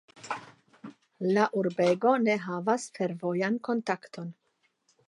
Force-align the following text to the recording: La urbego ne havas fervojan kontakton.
La 1.35 1.43
urbego 1.63 2.15
ne 2.25 2.37
havas 2.49 2.89
fervojan 2.97 3.63
kontakton. 3.71 4.35